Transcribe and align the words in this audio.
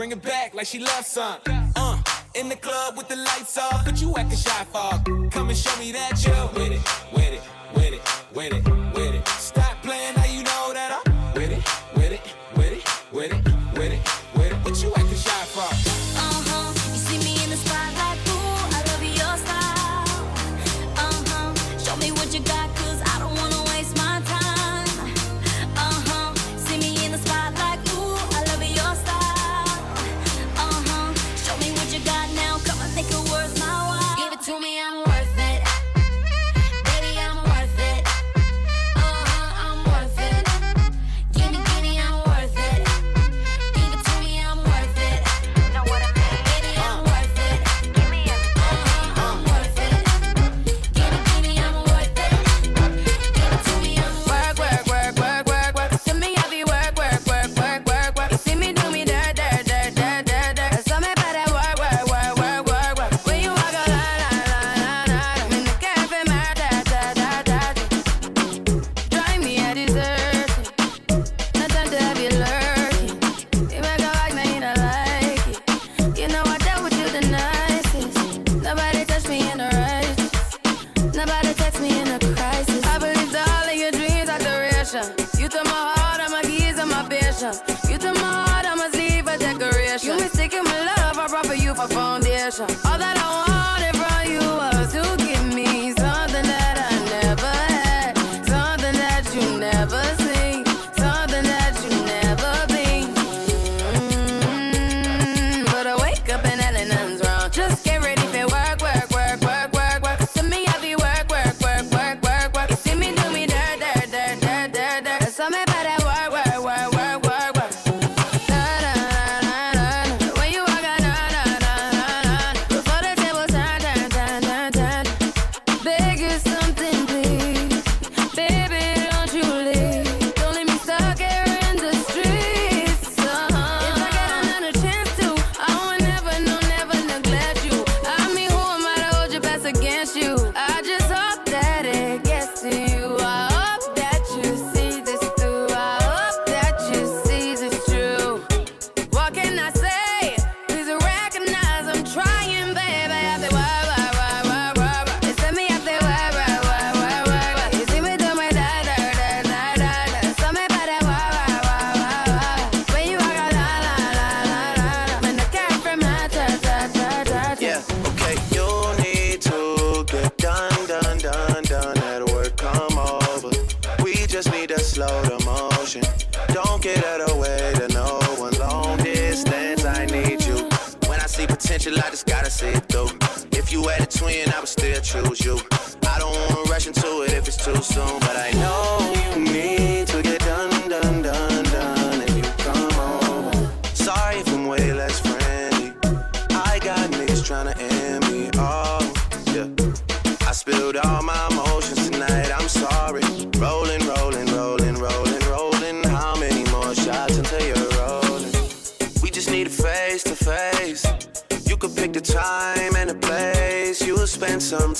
bring 0.00 0.12
it 0.12 0.22
back 0.22 0.54
like 0.54 0.66
she 0.66 0.78
loves 0.78 1.08
some. 1.08 1.36
Uh, 1.76 2.02
in 2.34 2.48
the 2.48 2.56
club 2.56 2.96
with 2.96 3.06
the 3.08 3.16
lights 3.16 3.58
off, 3.58 3.84
but 3.84 4.00
you 4.00 4.14
acting 4.16 4.38
shy 4.38 4.64
Fog, 4.72 5.04
Come 5.30 5.50
and 5.50 5.58
show 5.58 5.78
me 5.78 5.92
that 5.92 6.24
you're 6.24 6.46
with 6.54 6.72
it. 6.72 6.99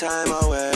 time 0.00 0.32
away. 0.44 0.69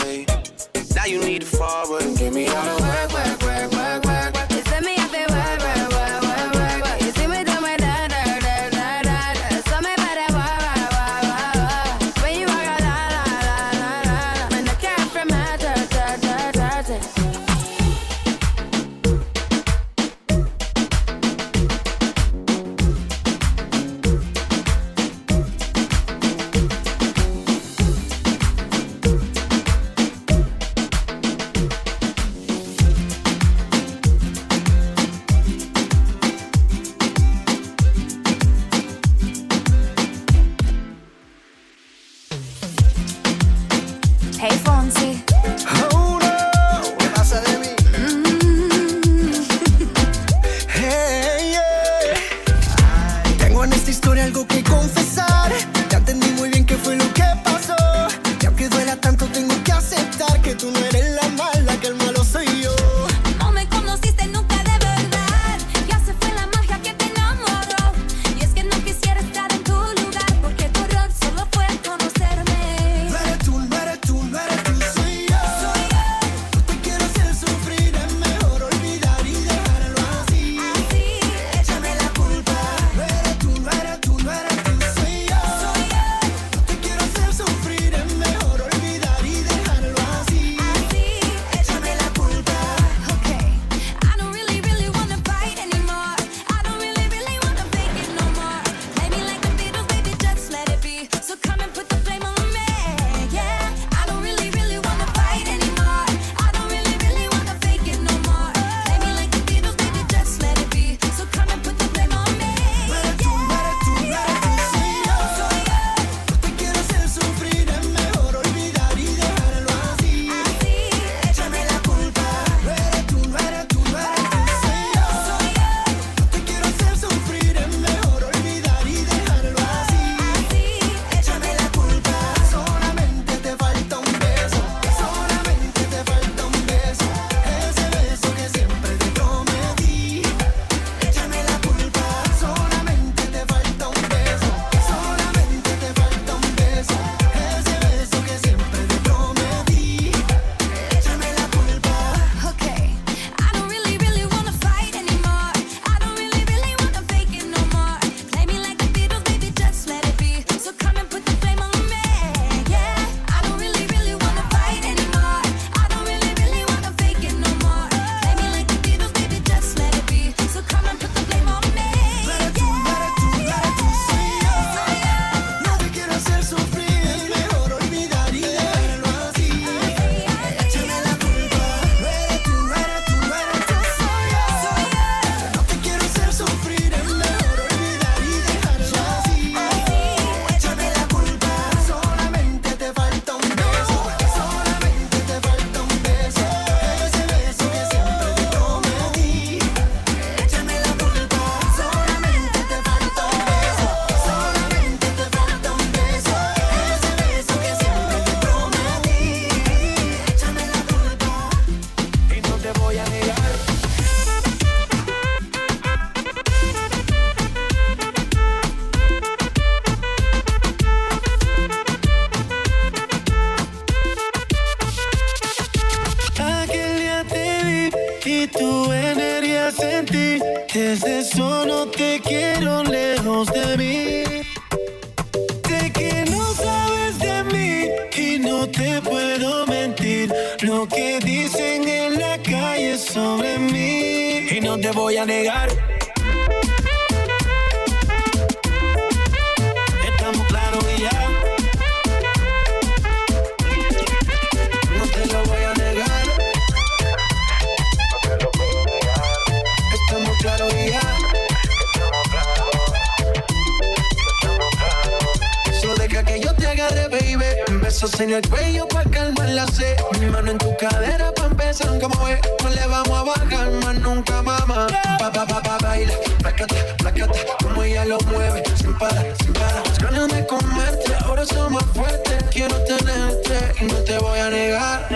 cuello 268.48 268.86
pa' 268.88 269.04
calmar 269.04 269.48
la 269.48 269.66
sed. 269.66 269.96
Mi 270.20 270.26
mano 270.26 270.50
en 270.52 270.58
tu 270.58 270.76
cadera 270.76 271.32
pa' 271.32 271.46
empezar, 271.46 271.98
como 272.00 272.24
ve. 272.24 272.34
Eh. 272.34 272.40
No 272.62 272.70
le 272.70 272.86
vamos 272.86 273.18
a 273.18 273.22
bajar 273.22 273.70
más 273.82 273.94
nunca, 274.00 274.42
mamá. 274.42 274.86
Pa, 275.18 275.30
pa, 275.32 275.46
pa, 275.46 275.62
pa, 275.62 275.78
baila, 275.82 276.12
placata, 276.40 276.74
placata. 276.98 277.38
Como 277.62 277.82
ella 277.82 278.04
lo 278.04 278.18
mueve, 278.30 278.62
sin 278.76 278.96
parar, 278.98 279.26
sin 279.42 279.52
parar. 279.52 279.82
Las 279.86 279.98
ganas 279.98 280.28
de 280.28 280.46
comerte, 280.46 281.14
ahora 281.24 281.44
son 281.44 281.72
más 281.72 281.84
fuertes. 281.94 282.44
Quiero 282.50 282.76
tenerte 282.84 283.72
y 283.80 283.84
no 283.84 283.96
te 284.04 284.18
voy 284.18 284.38
a 284.38 284.50
negar. 284.50 285.08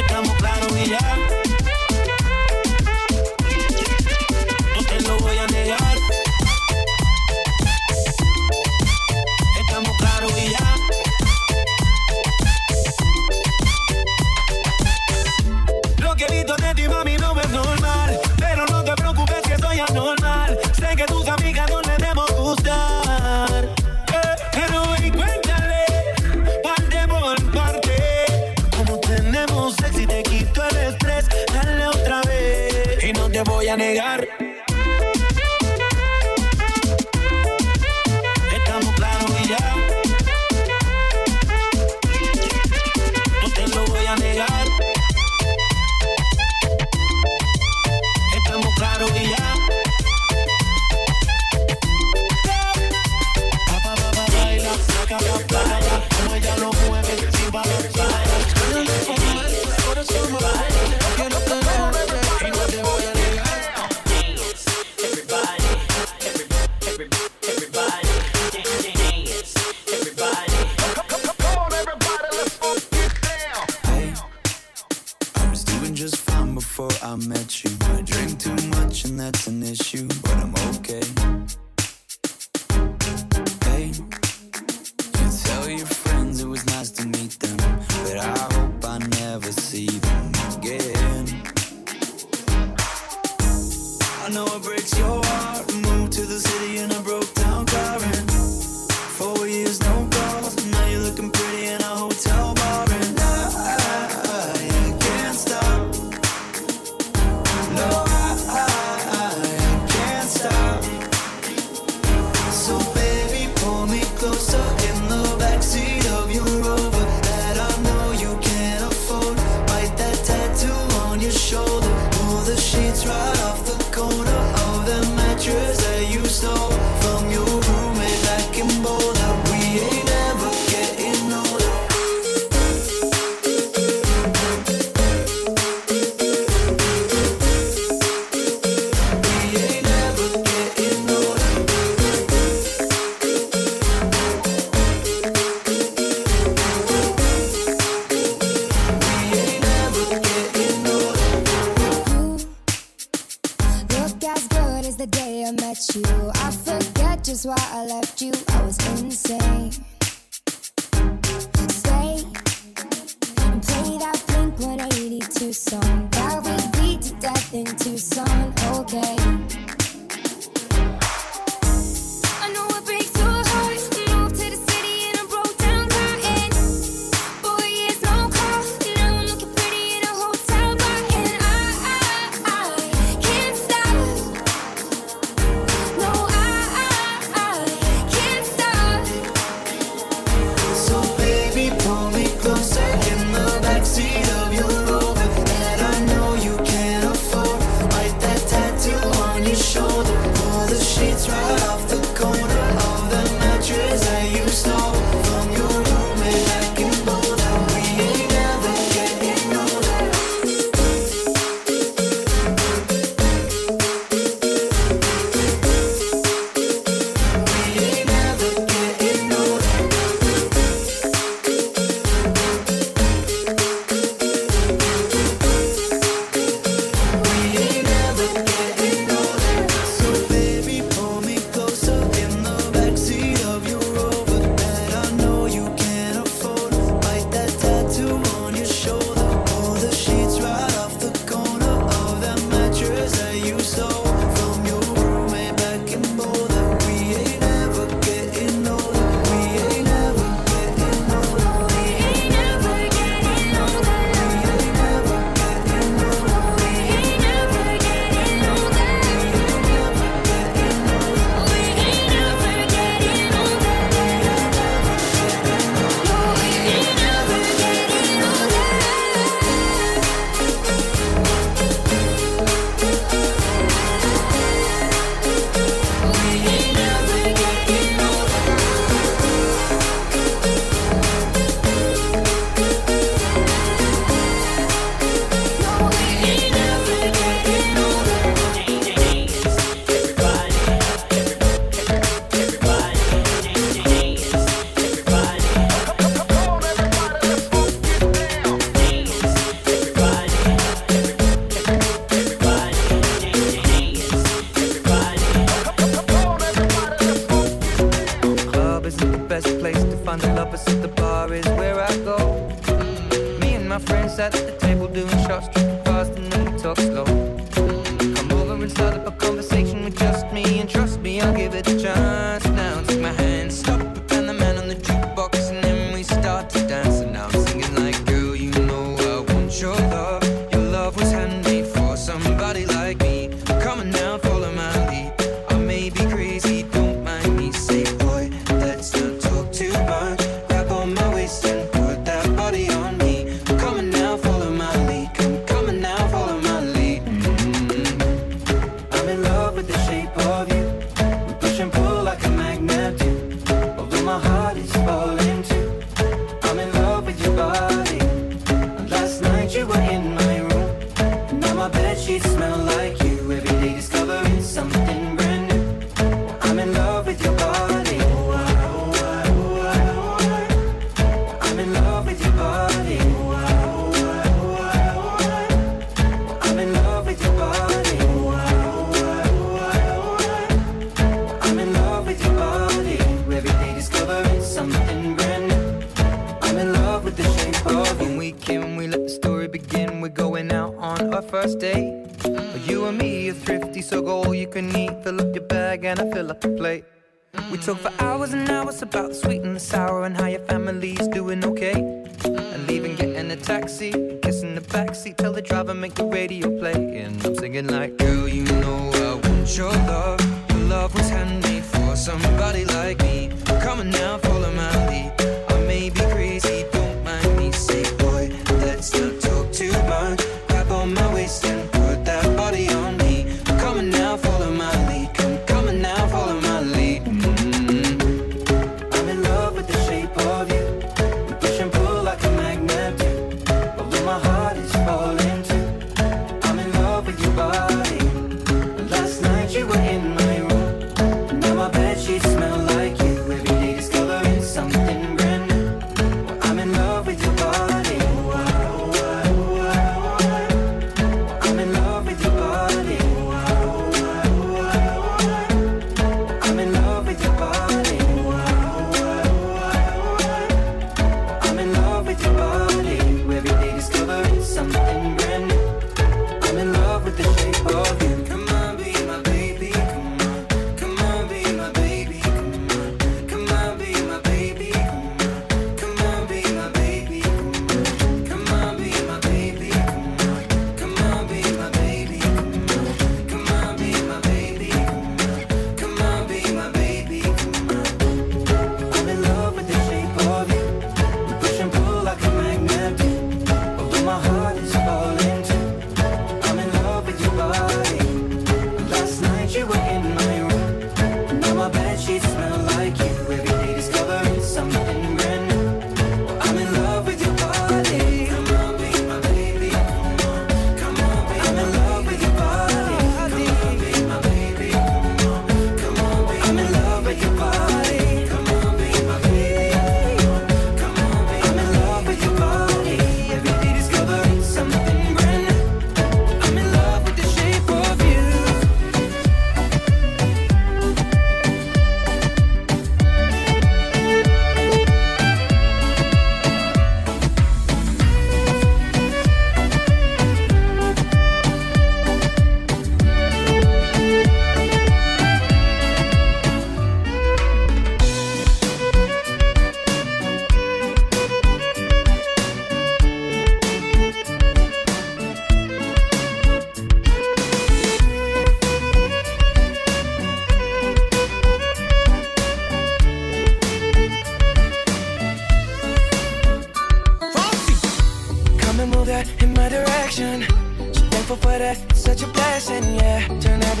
Estamos 0.00 0.34
claros 0.36 0.72
y. 0.72 1.23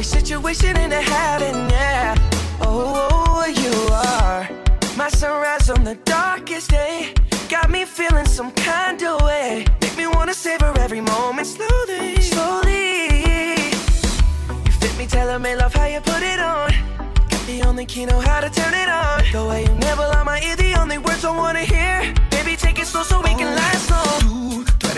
situation 0.04 0.76
into 0.76 1.00
heaven, 1.00 1.68
yeah. 1.70 2.14
Oh, 2.60 3.08
oh, 3.10 3.24
oh, 3.28 3.46
you 3.46 3.74
are 3.92 4.48
my 4.96 5.08
sunrise 5.08 5.70
on 5.70 5.82
the 5.82 5.96
darkest 6.04 6.70
day. 6.70 7.14
Got 7.48 7.70
me 7.70 7.84
feeling 7.84 8.26
some 8.26 8.50
kind 8.52 9.02
of 9.02 9.22
way. 9.22 9.64
Make 9.80 9.96
me 9.96 10.06
wanna 10.06 10.34
savor 10.34 10.72
every 10.78 11.00
moment 11.00 11.46
slowly, 11.46 12.20
slowly. 12.20 13.70
You 14.64 14.72
fit 14.80 14.96
me, 14.98 15.06
tell 15.06 15.38
me, 15.38 15.56
love 15.56 15.74
how 15.74 15.86
you 15.86 16.00
put 16.00 16.22
it 16.22 16.38
on. 16.38 16.70
Got 17.30 17.46
the 17.46 17.62
only 17.66 17.86
key 17.86 18.04
know 18.04 18.20
how 18.20 18.40
to 18.40 18.50
turn 18.50 18.74
it 18.74 18.88
on. 18.88 19.22
The 19.32 19.46
way 19.48 19.62
you 19.62 19.74
never 19.88 20.02
lie 20.02 20.22
my 20.24 20.40
ear, 20.42 20.56
the 20.56 20.74
only 20.80 20.98
words 20.98 21.24
I 21.24 21.30
wanna 21.30 21.64
hear. 21.64 22.14
Baby, 22.30 22.56
take 22.56 22.78
it 22.78 22.86
slow 22.86 23.02
so 23.02 23.18
we 23.22 23.34
can 23.34 23.54
last 23.56 23.90
long. 23.90 24.73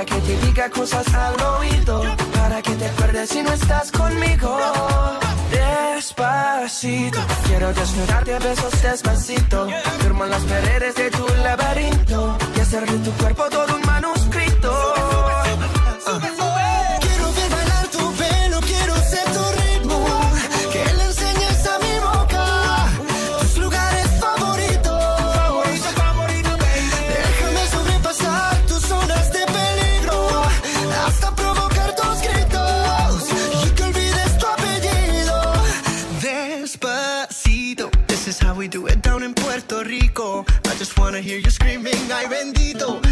para 0.00 0.18
que 0.18 0.26
te 0.26 0.46
diga 0.46 0.70
cosas 0.70 1.06
al 1.12 1.38
oído, 1.58 2.02
para 2.32 2.62
que 2.62 2.70
te 2.70 2.86
acuerdes 2.86 3.28
si 3.28 3.42
no 3.42 3.52
estás 3.52 3.92
conmigo. 3.92 4.58
Despacito, 5.50 7.18
quiero 7.46 7.70
desnudarte 7.74 8.34
a 8.34 8.38
besos 8.38 8.82
despacito, 8.82 9.68
firmo 10.00 10.24
las 10.24 10.42
paredes 10.44 10.94
de 10.94 11.10
tu 11.10 11.26
laberinto 11.44 12.38
y 12.56 12.60
hacer 12.60 12.90
de 12.90 12.98
tu 12.98 13.12
cuerpo 13.12 13.44
todo 13.50 13.76
un 13.76 13.82
manuscrito. 13.82 14.40
You're 41.40 41.50
screaming, 41.50 42.12
ay 42.12 42.28
bendito. 42.28 43.09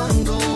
cuando 0.00 0.49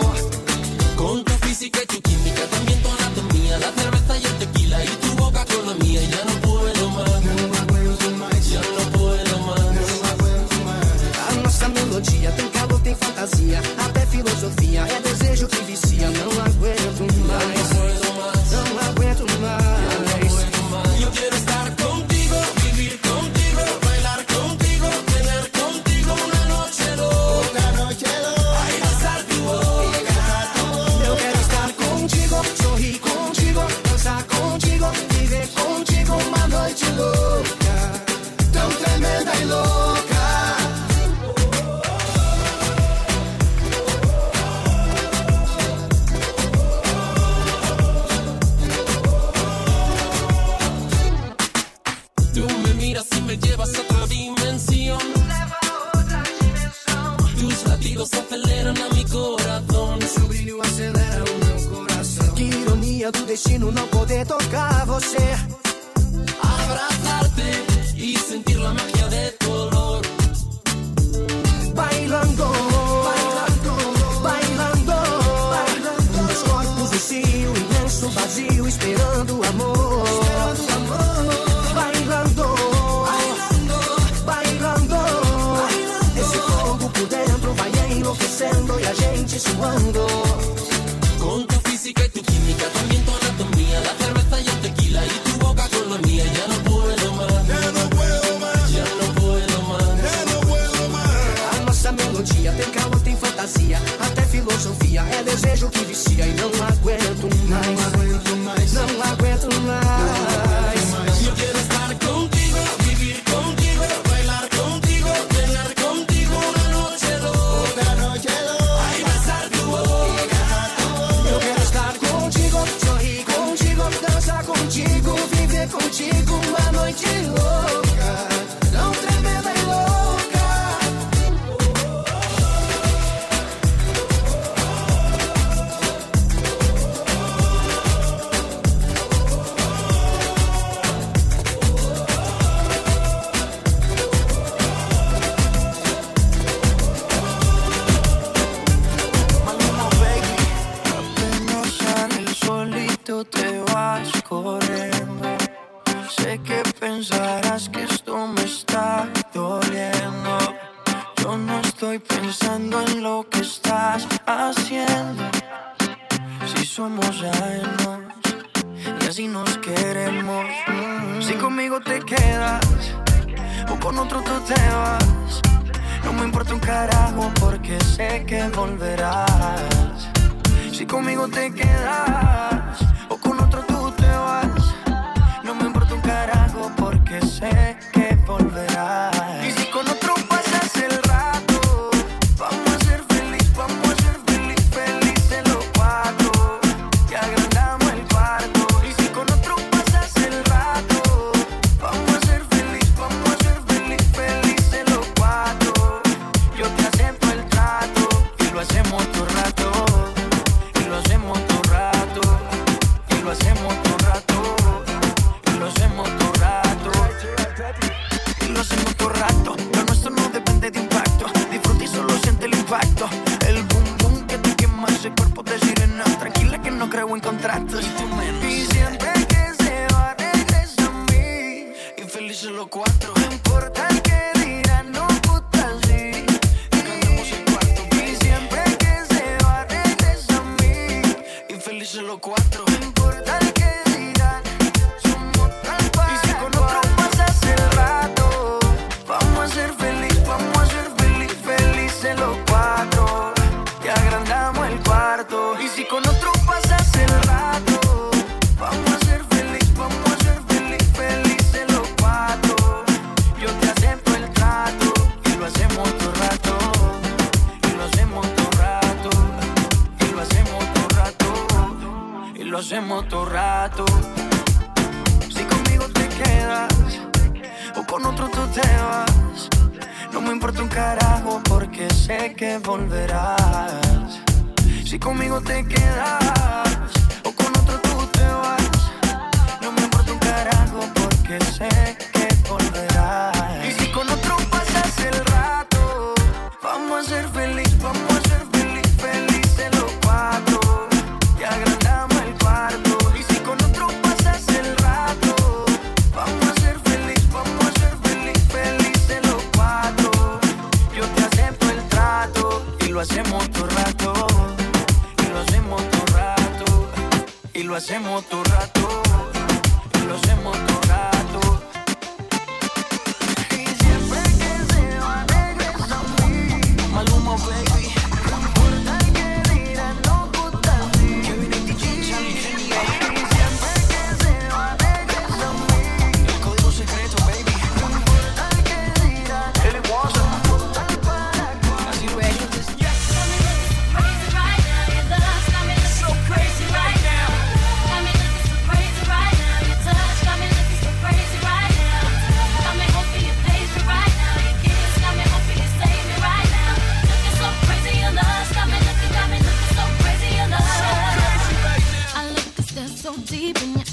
keeping 363.44 363.74
you 363.76 363.84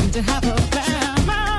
seem 0.00 0.10
to 0.12 0.22
have 0.22 0.44
a 0.44 0.54
plan. 0.70 1.49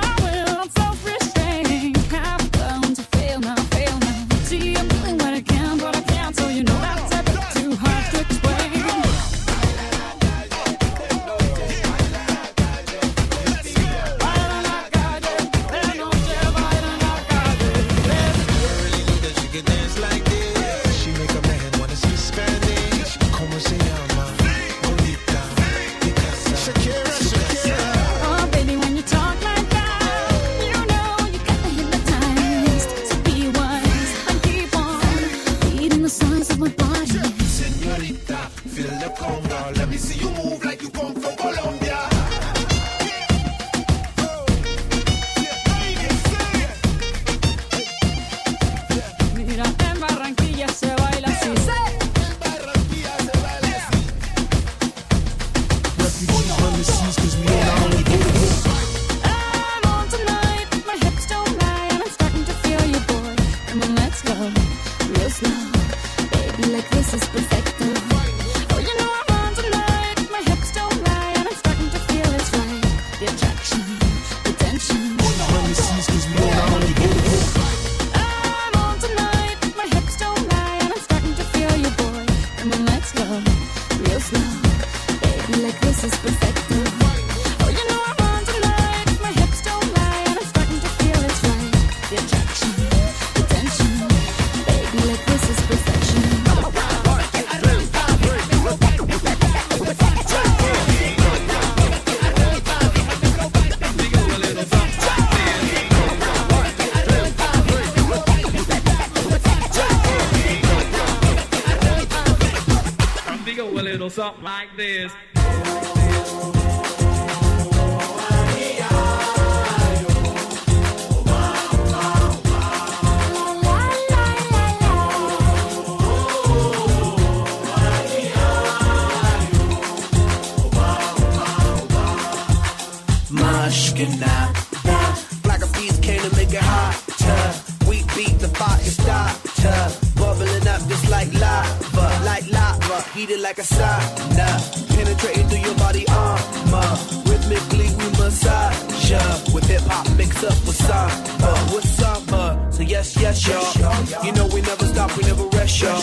A 143.62 143.64
sauna. 143.64 144.48
Penetrating 144.94 145.48
through 145.48 145.64
your 145.68 145.74
body 145.76 146.04
armor. 146.08 146.90
Rhythmically 147.28 147.88
we 147.98 148.06
massage 148.18 149.10
ya. 149.10 149.22
With 149.54 149.66
hip 149.66 149.82
hop 149.86 150.06
mixed 150.16 150.44
up 150.44 150.58
with 150.66 150.76
samba, 150.76 151.52
with 151.72 151.86
samba. 151.86 152.68
So 152.72 152.82
yes, 152.82 153.16
yes, 153.20 153.46
y'all. 153.46 154.24
You 154.24 154.32
know 154.32 154.46
we 154.46 154.60
never 154.62 154.86
stop, 154.86 155.16
we 155.16 155.22
never 155.24 155.44
rest, 155.56 155.80
y'all. 155.80 156.00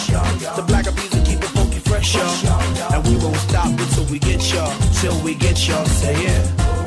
The 0.56 0.64
black 0.68 0.86
will 0.86 1.26
keep 1.26 1.40
it 1.40 1.52
funky 1.56 1.80
fresh, 1.80 2.16
y'all. 2.16 2.94
And 2.94 3.06
we 3.08 3.16
won't 3.24 3.38
stop 3.50 3.68
until 3.68 4.06
we 4.06 4.20
get 4.20 4.42
y'all, 4.54 4.74
till 5.02 5.18
we 5.24 5.36
get 5.36 5.68
y'all. 5.68 5.86
Say 5.86 6.16
it. 6.16 6.46
Peter 6.52 6.79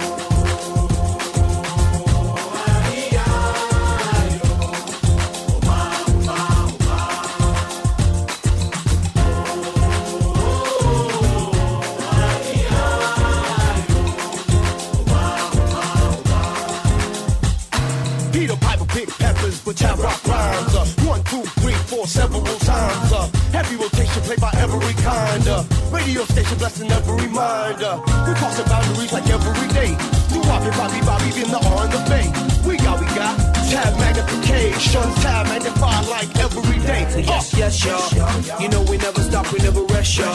radio 26.03 26.25
station 26.25 26.59
blessing 26.59 26.91
every 26.91 27.29
mind. 27.29 27.83
Uh, 27.83 28.01
we 28.27 28.35
crossing 28.35 28.67
boundaries 28.67 29.13
like 29.13 29.29
every 29.29 29.69
day. 29.69 29.95
Do 30.33 30.41
Bobby, 30.43 30.71
Bobby, 30.77 31.01
Bobby 31.07 31.31
in 31.43 31.51
the 31.51 31.61
R 31.63 31.85
and 31.85 31.93
the 31.93 32.03
Bay. 32.11 32.27
We 32.67 32.77
got, 32.77 32.99
we 33.01 33.07
got 33.15 33.35
tab 33.71 33.97
magnification, 33.99 35.03
tab 35.23 35.47
magnified 35.47 36.07
like 36.09 36.31
every 36.39 36.79
day. 36.81 37.07
So 37.11 37.19
yes, 37.19 37.55
yes, 37.57 37.85
y'all. 37.85 38.61
You 38.61 38.69
know 38.69 38.83
we 38.83 38.99
never 38.99 39.21
stop, 39.23 39.53
we 39.53 39.59
never 39.61 39.83
rest, 39.95 40.19
y'all. 40.19 40.35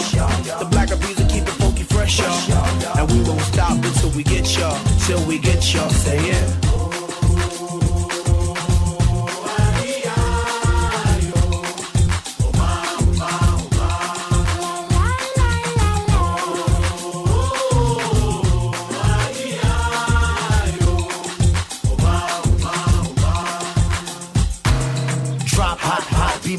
The 0.60 0.68
Black 0.72 0.92
Eyed 0.92 1.02
Peas 1.02 1.18
keep 1.32 1.44
it 1.44 1.58
funky 1.60 1.84
fresh, 1.84 2.20
y'all. 2.20 2.98
And 2.98 3.12
we 3.12 3.20
won't 3.28 3.42
stop 3.42 3.78
until 3.84 4.12
we 4.12 4.24
get 4.24 4.46
y'all, 4.58 4.80
till 5.06 5.24
we 5.28 5.40
get 5.40 5.62
y'all. 5.74 5.90
Say 5.90 6.18
it. 6.18 6.67